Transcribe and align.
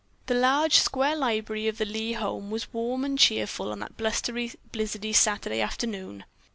The 0.25 0.33
large, 0.33 0.79
square 0.79 1.15
library 1.15 1.67
of 1.67 1.77
the 1.77 1.85
Lee 1.85 2.13
home 2.13 2.49
was 2.49 2.73
warm 2.73 3.05
and 3.05 3.19
cheerful 3.19 3.71
on 3.71 3.77
that 3.81 3.97
blustery, 3.97 4.51
blizzardy 4.71 5.13
Saturday 5.13 5.61
afternoon. 5.61 6.23